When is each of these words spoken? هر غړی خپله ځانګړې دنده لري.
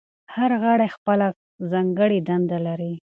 هر 0.35 0.51
غړی 0.63 0.87
خپله 0.95 1.27
ځانګړې 1.71 2.19
دنده 2.27 2.57
لري. 2.67 2.93